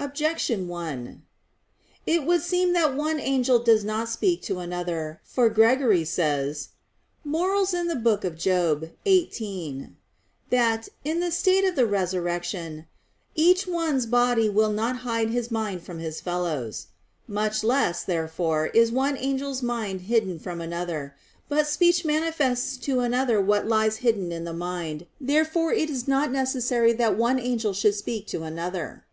[0.00, 1.22] Objection 1:
[2.04, 5.20] It would seem that one angel does not speak to another.
[5.22, 6.70] For Gregory says
[7.22, 7.64] (Moral.
[7.64, 7.86] xviii)
[10.48, 12.86] that, in the state of the resurrection
[13.36, 16.88] "each one's body will not hide his mind from his fellows."
[17.28, 21.14] Much less, therefore, is one angel's mind hidden from another.
[21.48, 25.06] But speech manifests to another what lies hidden in the mind.
[25.20, 29.04] Therefore it is not necessary that one angel should speak to another.